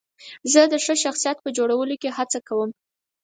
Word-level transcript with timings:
زه 0.51 0.61
د 0.71 0.73
ښه 0.83 0.93
شخصیت 1.03 1.37
په 1.41 1.49
جوړولو 1.57 1.95
کې 2.01 2.09
هڅه 2.17 2.39
کوم. 2.47 2.69